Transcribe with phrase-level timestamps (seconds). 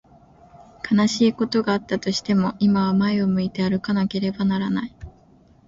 [0.91, 4.95] 悲しいことがあったとしても、今は前を向いて歩かなければならない。